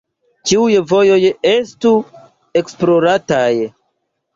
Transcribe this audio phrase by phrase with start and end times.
[0.51, 1.19] Ĉiuj vojoj
[1.53, 1.95] estu
[2.65, 3.51] esplorataj.